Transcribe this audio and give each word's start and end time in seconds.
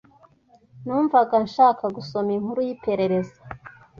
Numvaga 0.83 1.35
nshaka 1.45 1.83
gusoma 1.95 2.29
inkuru 2.37 2.59
yiperereza. 2.67 3.37